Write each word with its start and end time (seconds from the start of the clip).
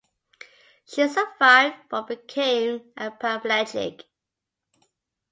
She 0.83 1.07
survived, 1.07 1.75
but 1.87 2.07
became 2.07 2.91
a 2.97 3.11
paraplegic. 3.11 4.03